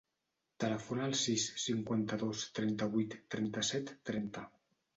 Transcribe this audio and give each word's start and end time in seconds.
Telefona 0.63 1.03
al 1.07 1.13
sis, 1.23 1.45
cinquanta-dos, 1.65 2.47
trenta-vuit, 2.61 3.17
trenta-set, 3.37 3.95
trenta. 4.13 4.51